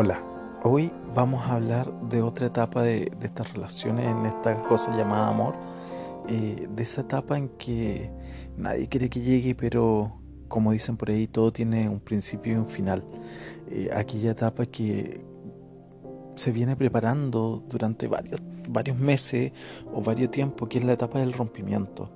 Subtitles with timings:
[0.00, 0.22] Hola,
[0.62, 5.56] hoy vamos a hablar de otra etapa de, estas relaciones, en esta cosa llamada amor,
[6.28, 8.08] eh, de esa etapa en que
[8.56, 12.66] nadie quiere que llegue, pero como dicen por ahí, todo tiene un principio y un
[12.66, 13.04] final.
[13.70, 15.20] Eh, aquella etapa que
[16.36, 19.50] se viene preparando durante varios, varios meses
[19.92, 22.08] o varios tiempos, que es la etapa del rompimiento.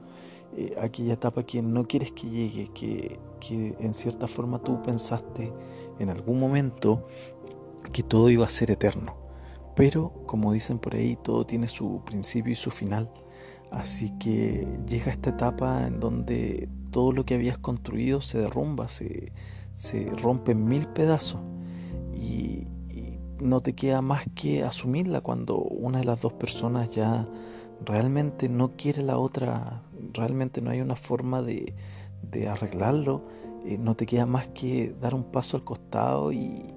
[0.56, 5.50] Eh, aquella etapa que no quieres que llegue, que, que en cierta forma tú pensaste
[5.98, 7.06] en algún momento
[7.92, 9.16] que todo iba a ser eterno.
[9.74, 13.10] Pero, como dicen por ahí, todo tiene su principio y su final.
[13.70, 19.32] Así que llega esta etapa en donde todo lo que habías construido se derrumba, se,
[20.22, 21.40] rompe en mil pedazos.
[22.14, 22.66] Y,
[23.40, 27.26] no te queda más que asumirla cuando una de las dos personas ya
[27.84, 31.74] realmente no quiere la otra, realmente no hay una forma de,
[32.48, 33.22] arreglarlo.
[33.64, 36.72] Eh, no te queda más que dar un paso al costado y,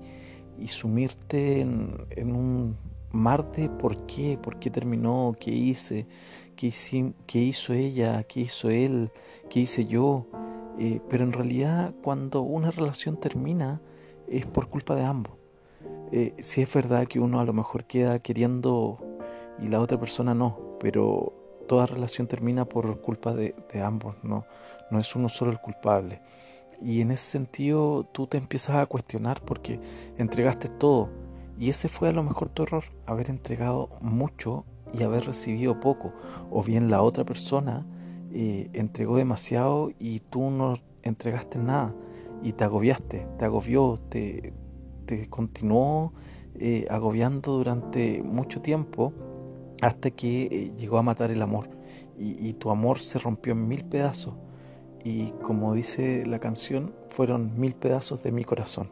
[0.60, 2.78] y sumirte en, un
[3.12, 6.08] mar de por qué, por qué terminó, qué hice,
[6.56, 6.68] qué,
[7.40, 9.12] hizo ella, qué hizo él,
[9.50, 10.28] qué hice yo.
[10.78, 13.82] Eh, pero en realidad cuando una relación termina
[14.28, 15.34] es por culpa de ambos.
[16.12, 19.00] Eh, si es verdad que uno a lo mejor queda queriendo
[19.60, 21.34] y la otra persona no, pero
[21.68, 24.46] toda relación termina por culpa de, de ambos, no,
[24.92, 26.22] no es uno solo el culpable.
[26.82, 29.80] Y en ese sentido tú te empiezas a cuestionar porque
[30.18, 31.10] entregaste todo.
[31.58, 36.14] Y ese fue a lo mejor tu error, haber entregado mucho y haber recibido poco.
[36.52, 37.86] O bien la otra persona
[38.32, 41.96] eh, entregó demasiado y tú no entregaste nada.
[42.44, 44.54] Y te agobiaste, te agobió, te,
[45.30, 46.14] continuó
[46.56, 49.14] eh, agobiando durante mucho tiempo
[49.82, 51.70] hasta que eh, llegó a matar el amor.
[52.18, 54.36] y tu amor se rompió en mil pedazos
[55.06, 58.90] y como dice la canción, fueron mil pedazos de mi corazón.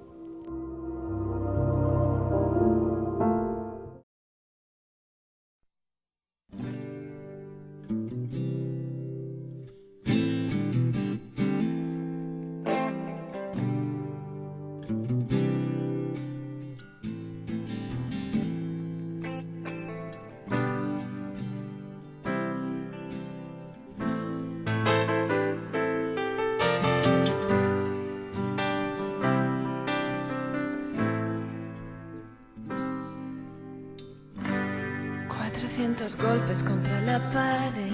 [35.96, 37.92] 400 golpes contra la pared.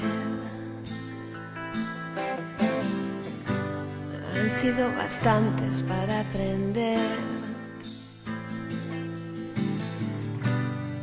[4.36, 7.00] Han sido bastantes para aprender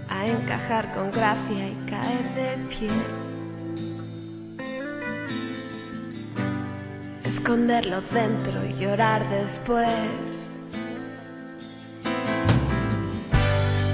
[0.09, 2.91] a encajar con gracia y caer de pie.
[7.25, 10.61] Esconderlo dentro y llorar después.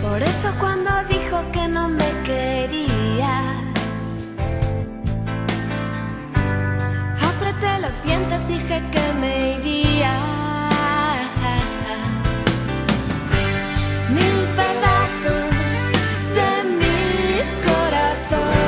[0.02, 2.12] Por eso cuando dijo que no me
[7.20, 10.12] apreté los dientes, dije que me iría.
[14.10, 15.74] Mil pedazos
[16.36, 17.00] de mi
[17.68, 18.62] corazón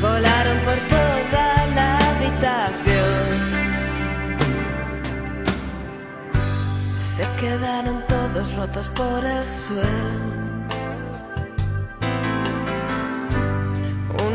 [0.00, 1.46] volaron por toda
[1.76, 3.26] la habitación.
[6.96, 10.31] Se quedaron todos rotos por el suelo.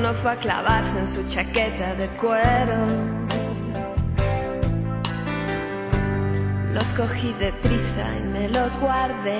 [0.07, 2.77] Uno fue a clavarse en su chaqueta de cuero.
[6.73, 9.37] Los cogí de prisa y me los guardé.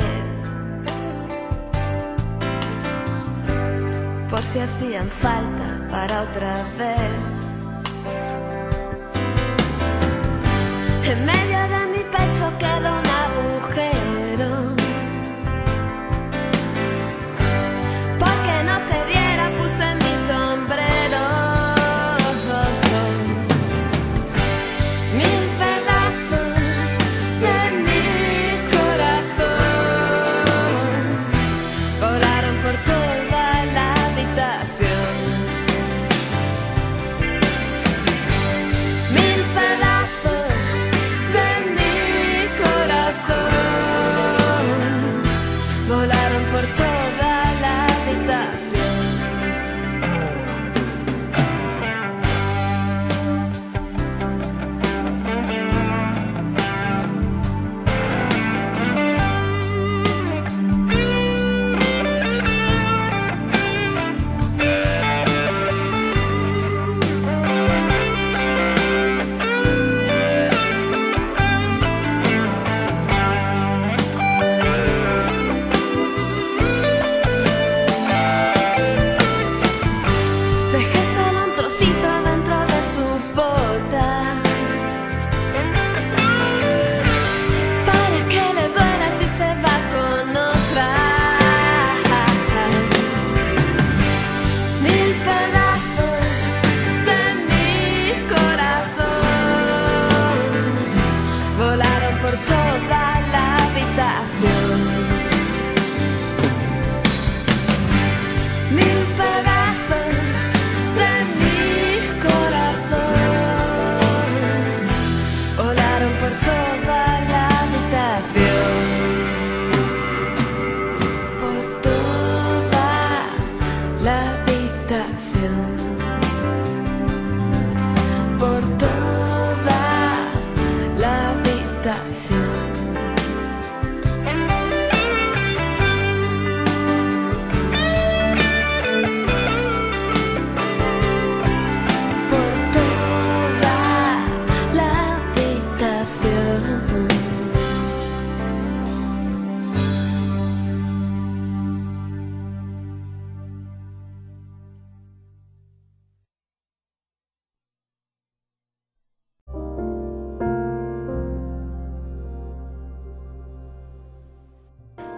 [4.30, 7.12] Por si hacían falta para otra vez.
[11.10, 11.57] En medio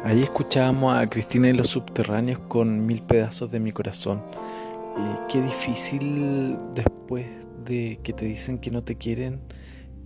[0.09, 4.23] Ahí escuchábamos a Cristina y los subterráneos con mil pedazos de mi corazón.
[4.97, 7.27] Eh, qué difícil después
[7.63, 9.39] de que te dicen que no te quieren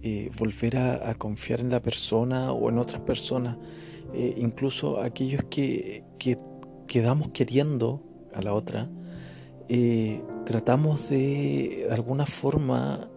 [0.02, 3.56] eh, volver a, confiar en la persona o en otras personas.
[4.14, 6.38] Eh, incluso aquellos que, que,
[6.86, 8.04] quedamos queriendo
[8.34, 8.90] a la otra,
[10.46, 13.08] tratamos de, de alguna forma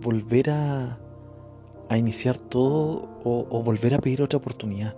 [0.00, 1.00] volver a,
[1.88, 4.94] a iniciar todo o, volver a pedir otra oportunidad.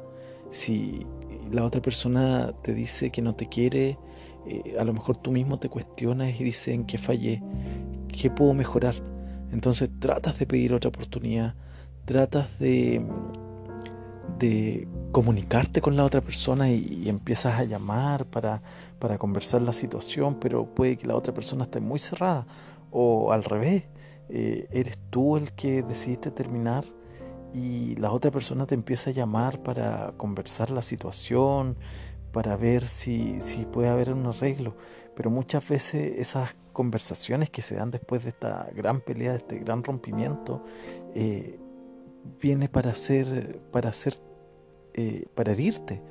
[0.50, 1.06] Si
[1.50, 3.98] la otra persona te dice que no te quiere,
[4.46, 7.42] eh, a lo mejor tú mismo te cuestionas y dices en qué fallé,
[8.08, 8.94] qué puedo mejorar.
[9.52, 11.54] Entonces tratas de pedir otra oportunidad,
[12.04, 13.02] tratas de,
[14.38, 18.62] de comunicarte con la otra persona y, empiezas a llamar para,
[18.98, 22.46] para conversar la situación, pero puede que la otra persona esté muy cerrada
[22.90, 23.84] o al revés
[24.28, 26.84] eh, eres tú el que decidiste terminar
[27.54, 31.76] y la otra persona te empieza a llamar para conversar la situación,
[32.32, 34.76] para ver si, si puede haber un arreglo.
[35.14, 39.58] Pero muchas veces esas conversaciones que se dan después de esta gran pelea, de este
[39.58, 40.62] gran rompimiento,
[41.14, 41.58] eh,
[42.40, 44.14] viene para hacer, para hacer,
[44.94, 46.02] eh, para herirte.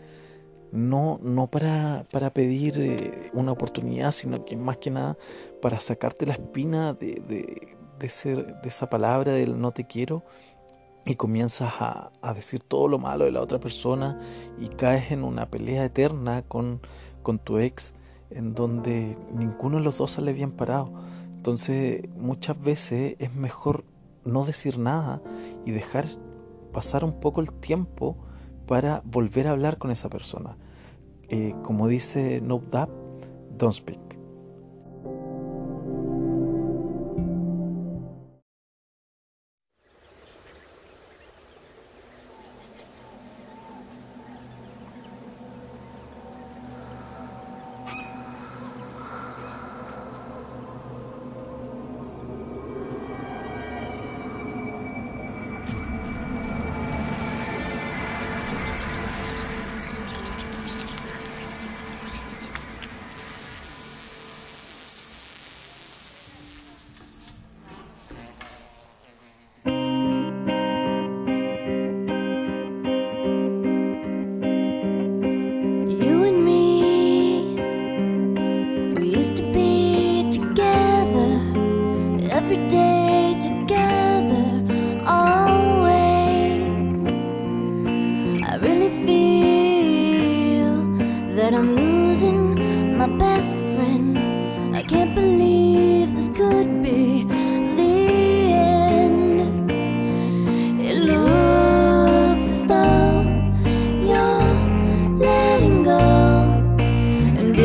[0.74, 5.18] No, no para, para pedir una oportunidad, sino que más que nada
[5.62, 7.22] para sacarte la espina de,
[7.98, 10.26] de, ser, de esa palabra del no te quiero
[11.08, 14.20] y comienzas a, decir todo lo malo de la otra persona
[14.60, 16.82] y caes en una pelea eterna con,
[17.24, 17.94] con tu ex
[18.30, 20.92] en donde ninguno de los dos sale bien parado.
[21.34, 23.86] Entonces muchas veces es mejor
[24.26, 25.22] no decir nada
[25.66, 26.06] y dejar
[26.74, 28.18] pasar un poco el tiempo
[28.68, 30.58] para volver a hablar con esa persona.
[31.30, 32.90] Eh, como dice No Dap,
[33.58, 34.07] don't speak.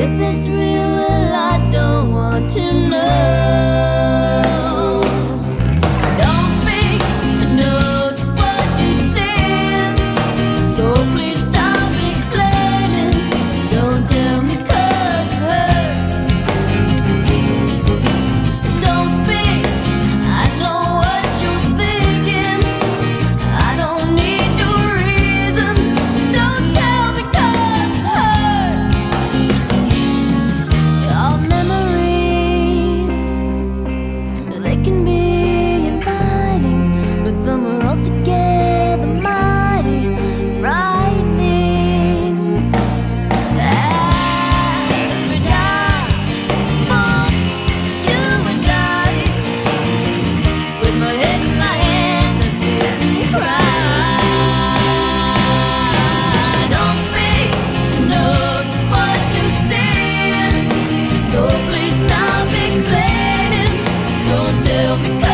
[0.04, 4.11] If it's real, well, I don't want to know.
[64.92, 65.31] will become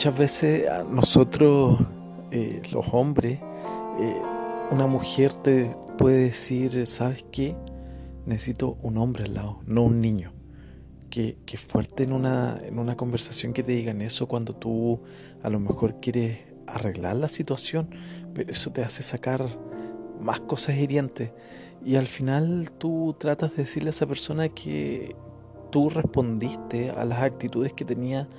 [0.00, 1.78] muchas veces a nosotros,
[2.30, 3.38] eh, los hombres,
[3.98, 4.22] eh,
[4.70, 7.54] una mujer te puede decir, ¿sabes qué?
[8.24, 10.32] Necesito un hombre al lado, no un niño.
[11.10, 15.02] Que, que fuerte en una, en una conversación que te digan eso cuando tú
[15.42, 17.90] a lo mejor quieres arreglar la situación,
[18.32, 19.44] pero eso te hace sacar
[20.18, 21.32] más cosas hirientes.
[21.84, 25.14] Y al final tú tratas de decirle a esa persona que
[25.70, 28.30] tú respondiste a las actitudes que tenía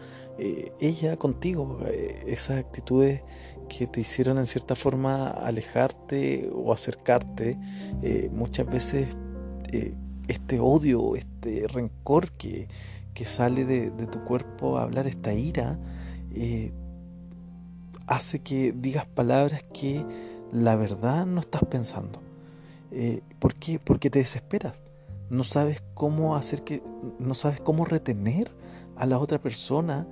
[0.44, 3.22] eh, ella contigo, eh, esas actitudes
[3.70, 7.60] que te hicieron en cierta forma alejarte o acercarte,
[8.02, 9.08] eh, muchas veces
[10.28, 12.68] este odio, este rencor que,
[13.14, 15.78] que sale de, de, tu cuerpo a hablar, esta ira,
[18.08, 20.04] hace que digas palabras que
[20.52, 22.20] la verdad no estás pensando.
[23.38, 23.80] ¿Por qué?
[23.80, 24.82] Porque te desesperas.
[25.30, 26.82] No sabes cómo hacer que,
[27.20, 28.52] no sabes cómo retener
[28.98, 30.08] a la otra persona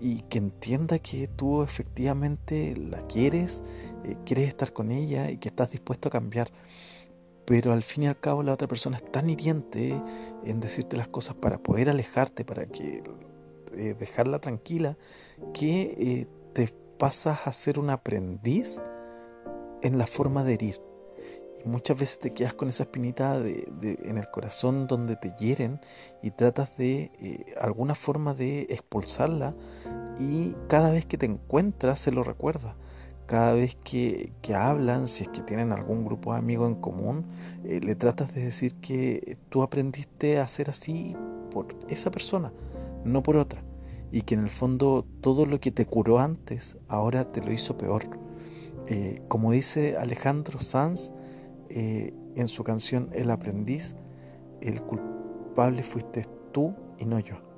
[0.00, 3.62] y que entienda que tú efectivamente la quieres,
[4.04, 6.50] eh, quieres estar con ella y que estás dispuesto a cambiar.
[7.44, 10.00] Pero al fin y al cabo la otra persona es tan hiriente
[10.44, 13.02] en decirte las cosas para poder alejarte, para que
[13.72, 14.96] eh, dejarla tranquila,
[15.52, 18.80] que eh, te pasas a ser un aprendiz
[19.82, 20.89] en la forma de herir.
[21.64, 25.80] Muchas veces te quedas con esa espinita en el corazón donde te hieren
[26.22, 29.54] y tratas de eh, alguna forma de expulsarla
[30.18, 32.76] y cada vez que te encuentras se lo recuerda.
[33.26, 37.26] Cada vez que, que hablan, si es que tienen algún grupo de amigos en común,
[37.64, 41.14] eh, le tratas de decir que tú aprendiste a ser así
[41.50, 42.52] por esa persona,
[43.04, 43.62] no por otra.
[44.10, 47.78] Y que en el fondo todo lo que te curó antes, ahora te lo hizo
[47.78, 48.04] peor.
[48.88, 51.12] Eh, como dice Alejandro Sanz,
[51.70, 53.96] eh, en su canción El aprendiz,
[54.60, 57.49] el culpable fuiste tú y no yo.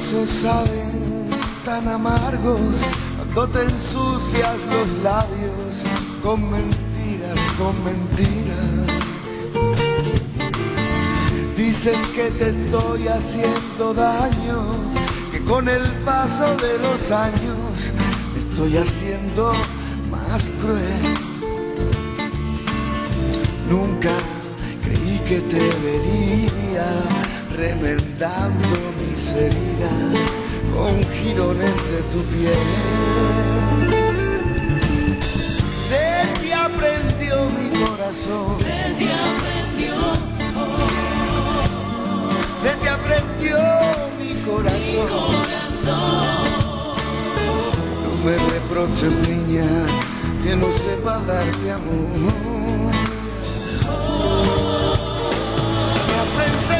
[0.00, 1.28] Saben
[1.64, 2.76] tan amargos
[3.16, 5.84] cuando te ensucias los labios
[6.22, 8.58] con mentiras, con mentiras.
[11.56, 14.62] Dices que te estoy haciendo daño,
[15.30, 17.92] que con el paso de los años
[18.32, 19.52] me estoy haciendo
[20.10, 21.14] más cruel.
[23.68, 24.12] Nunca
[24.82, 27.19] creí que te vería
[27.60, 29.92] remendando mis heridas
[30.74, 32.68] con girones de tu piel.
[35.90, 38.58] De ti aprendió mi corazón.
[38.60, 39.94] De ti aprendió.
[42.64, 43.58] De ti aprendió
[44.18, 45.08] mi corazón.
[48.04, 49.68] No me reproches, niña,
[50.42, 52.80] que no sepa darte amor.
[56.38, 56.79] Me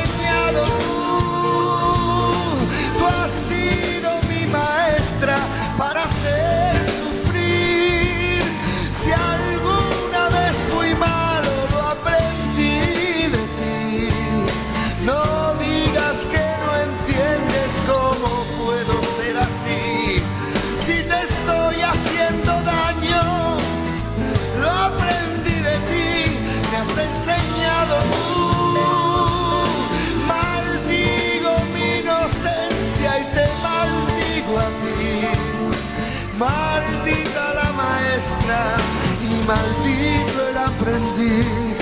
[39.50, 41.78] maldito el aprendiz.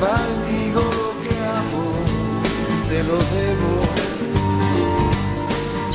[0.00, 1.84] Maldigo lo que amo,
[2.88, 3.72] te lo debo,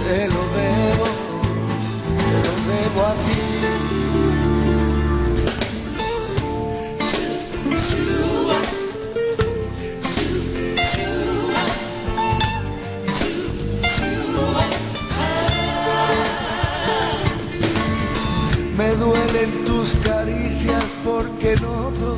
[0.05, 1.07] te lo debo,
[2.21, 3.74] te lo debo a ti.
[19.85, 22.17] Tus caricias porque noto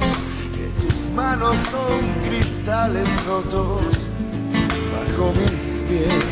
[0.56, 3.82] que tus manos son cristales rotos
[4.94, 6.24] bajo mis pies.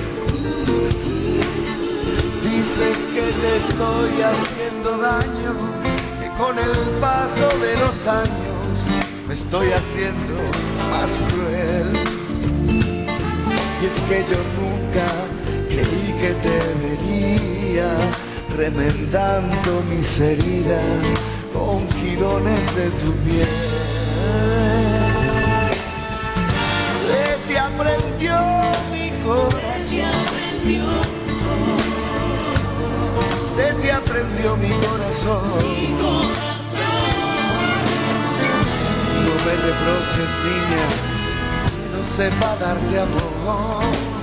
[2.41, 5.55] Dices que te estoy haciendo daño,
[6.21, 8.87] que con el paso de los años
[9.27, 10.35] me estoy haciendo
[10.89, 11.91] más cruel.
[13.81, 15.07] Y es que yo nunca
[15.67, 17.89] creí que te vería
[18.55, 20.81] remendando mis heridas
[21.53, 23.47] con jirones de tu piel.
[27.09, 28.37] De ti aprendió
[28.91, 29.75] mi corazón.
[33.57, 35.41] De ti aprendió mi corazón.
[39.23, 40.85] No me reproches, niña,
[41.91, 44.14] no sepa darte amor.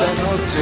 [0.00, 0.60] Una noche.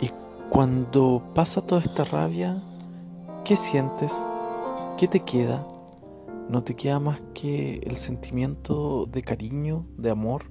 [0.00, 0.10] Y
[0.48, 2.62] cuando pasa toda esta rabia,
[3.44, 4.24] ¿qué sientes?
[4.96, 5.66] ¿Qué te queda?
[6.48, 10.44] ¿No te queda más que el sentimiento de cariño, de amor?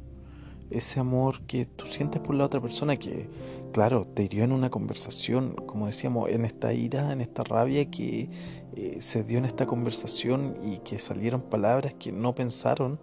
[0.70, 3.30] Ese amor que tú sientes por la otra persona que,
[3.74, 8.30] claro, te hirió en una conversación, como decíamos, en esta ira, en esta rabia que
[8.76, 13.00] eh, se dio en esta conversación y que salieron palabras que no pensaron.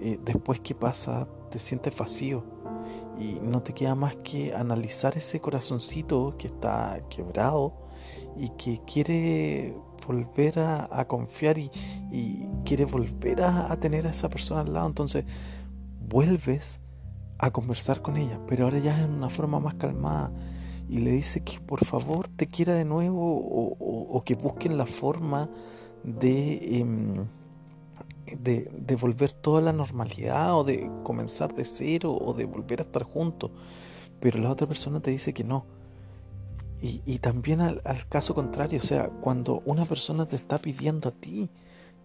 [0.00, 2.44] eh, después que pasa, te sientes vacío
[3.18, 7.74] y no te queda más que analizar ese corazoncito que está quebrado
[8.36, 9.74] y que quiere
[10.06, 11.70] volver a, confiar y,
[12.12, 14.86] y quiere volver a, a tener a esa persona al lado.
[14.86, 15.24] Entonces
[16.08, 16.80] vuelves
[17.38, 20.32] a conversar con ella, pero ahora ya en una forma más calmada
[20.88, 25.48] y le dice que por favor te quiera de nuevo o, que busquen la forma
[26.02, 26.78] de...
[26.78, 27.26] em,
[28.26, 32.82] de, de volver toda la normalidad o de comenzar de cero o de volver a
[32.82, 33.52] estar juntos.
[34.18, 35.64] Pero la otra persona te dice que no.
[36.82, 41.08] Y, y también al, al caso contrario, o sea, cuando una persona te está pidiendo
[41.08, 41.48] a ti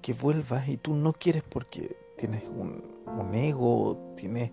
[0.02, 4.52] que vuelvas y tú no quieres porque tienes un, un ego, tienes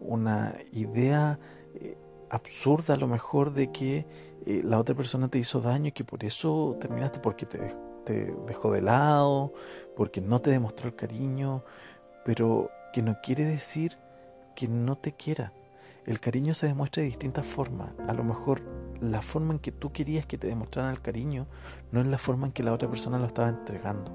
[0.00, 1.38] una idea
[1.74, 1.96] eh,
[2.30, 4.06] absurda a lo mejor de que
[4.46, 7.58] eh, la otra persona te hizo daño y que por eso terminaste porque te,
[8.46, 9.52] dejó de lado,
[9.94, 11.62] porque no te demostró el cariño,
[12.24, 13.98] pero que no quiere decir
[14.56, 15.52] que no te quiera.
[16.06, 17.90] El cariño se demuestra de distintas formas.
[18.08, 18.62] A lo mejor
[19.00, 21.46] la forma en que tú querías que te demostraran el cariño
[21.92, 24.10] no es la forma en que la otra persona lo estaba entregando.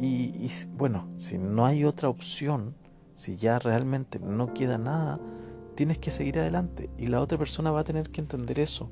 [0.00, 2.74] Y, y bueno, si no hay otra opción,
[3.18, 5.18] si ya realmente no queda nada,
[5.74, 6.88] tienes que seguir adelante.
[6.96, 8.90] Y la otra persona va a tener que entender eso.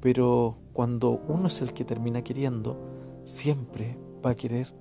[0.00, 2.78] Pero cuando uno es el que termina queriendo,
[3.24, 4.72] siempre va a querer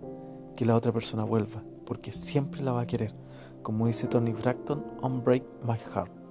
[0.55, 3.15] que la otra persona vuelva, porque siempre la va a querer,
[3.63, 6.22] como dice Tony Braxton, Unbreak My Heart.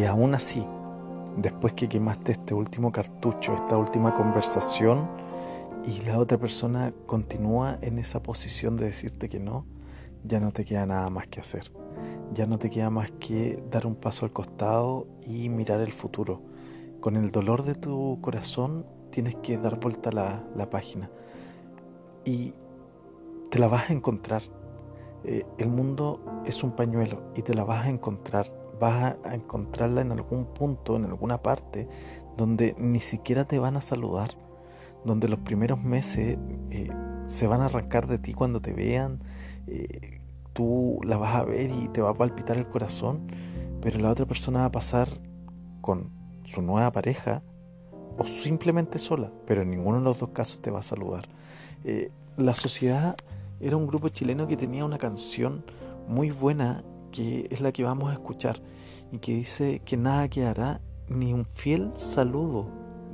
[0.00, 0.66] Y aún así,
[1.36, 5.06] después que quemaste este último cartucho, esta última conversación,
[5.84, 9.66] y la otra persona continúa en esa posición de decirte que no,
[10.24, 11.70] ya no te queda nada más que hacer.
[12.32, 16.40] Ya no te queda más que dar un paso al costado y mirar el futuro.
[17.00, 21.10] Con el dolor de tu corazón tienes que dar vuelta la, la página.
[22.24, 22.54] Y
[23.50, 24.40] te la vas a encontrar.
[25.24, 28.46] Eh, el mundo es un pañuelo y te la vas a encontrar
[28.80, 31.86] vas a encontrarla en algún punto, en alguna parte,
[32.36, 34.30] donde ni siquiera te van a saludar,
[35.04, 36.38] donde los primeros meses
[36.70, 36.90] eh,
[37.26, 39.22] se van a arrancar de ti cuando te vean,
[39.66, 40.20] eh,
[40.54, 43.26] tú la vas a ver y te va a palpitar el corazón,
[43.82, 45.20] pero la otra persona va a pasar
[45.80, 46.10] con
[46.44, 47.42] su nueva pareja
[48.18, 51.24] o simplemente sola, pero en ninguno de los dos casos te va a saludar.
[51.84, 53.16] Eh, la sociedad
[53.60, 55.64] era un grupo chileno que tenía una canción
[56.08, 58.60] muy buena que es la que vamos a escuchar
[59.12, 62.68] y que dice que nada quedará, ni un fiel saludo,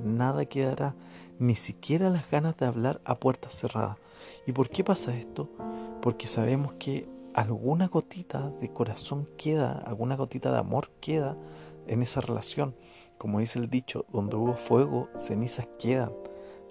[0.05, 0.95] nada quedará,
[1.39, 3.97] ni siquiera las ganas de hablar a puertas cerradas.
[4.47, 5.51] ¿Y por qué pasa esto?
[6.03, 11.37] Porque sabemos que alguna gotita de corazón queda, alguna gotita de amor queda
[11.87, 12.75] en esa relación.
[13.19, 16.13] Como dice el dicho, donde hubo fuego, cenizas quedan.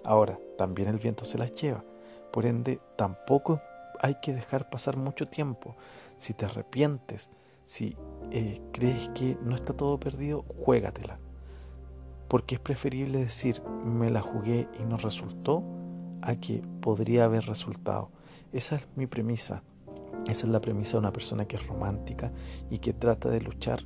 [0.04, 1.84] Ahora, también el viento se las lleva.
[2.32, 3.60] Por ende, tampoco
[4.00, 5.76] hay que dejar pasar mucho tiempo.
[6.16, 7.28] Si te arrepientes,
[7.64, 7.96] si
[8.30, 11.18] eh, crees que no está todo perdido, juégatela.
[12.28, 15.62] Porque es preferible decir, me la jugué y no resultó,
[16.22, 18.10] a que podría haber resultado.
[18.52, 19.62] Esa es mi premisa.
[20.26, 22.32] Esa es la premisa de una persona que es romántica
[22.70, 23.84] y que trata de luchar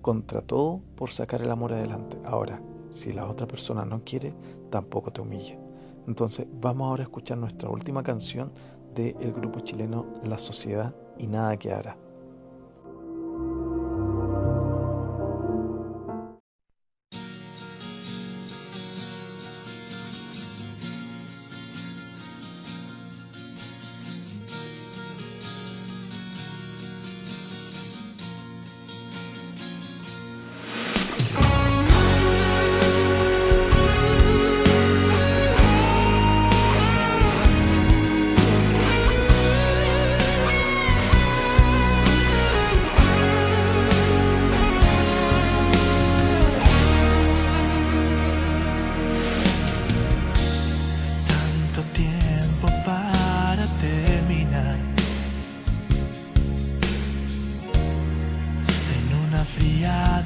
[0.00, 2.18] contra todo por sacar el amor adelante.
[2.24, 4.32] Ahora, si la otra persona no quiere,
[4.70, 5.58] tampoco te humilla.
[6.06, 8.52] Entonces, vamos ahora a escuchar nuestra última canción
[8.94, 12.05] del grupo chileno La Sociedad y Nada Quedará.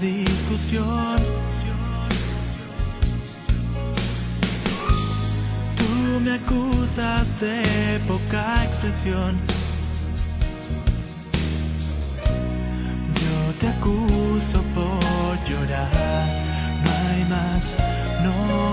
[0.01, 1.17] discusión.
[5.77, 9.37] Tú me acusas de poca expresión.
[13.15, 16.27] Yo te acuso por llorar.
[16.85, 17.77] No hay más,
[18.25, 18.71] no.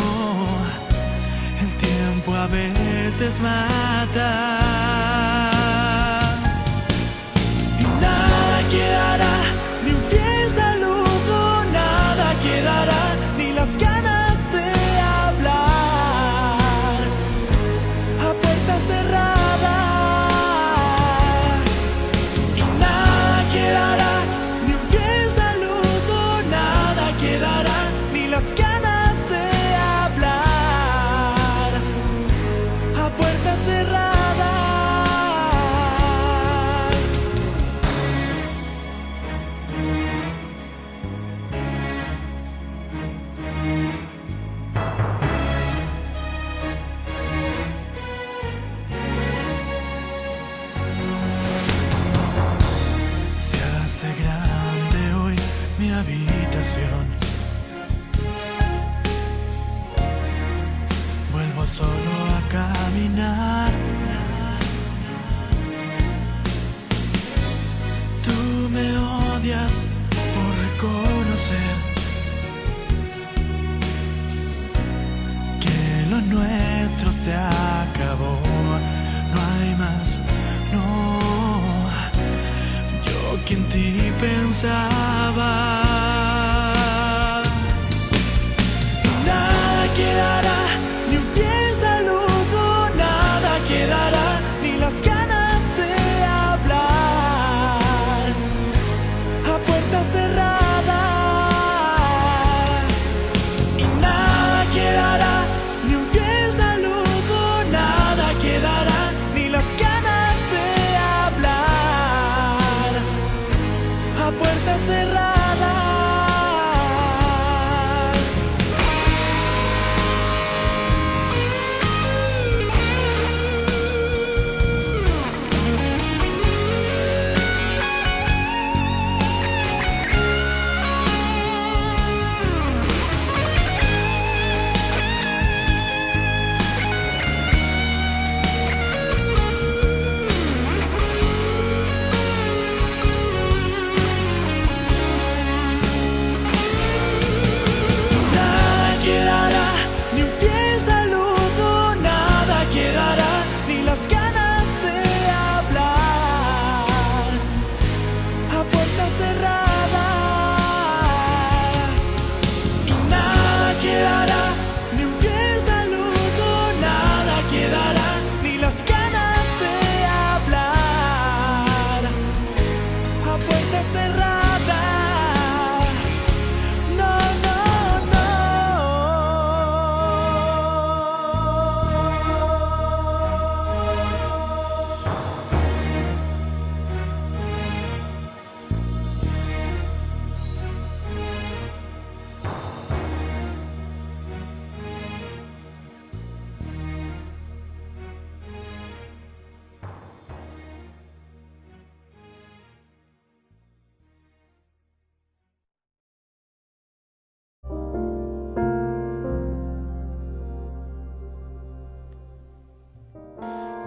[1.62, 4.60] El tiempo a veces mata.
[7.80, 9.07] Y nada queda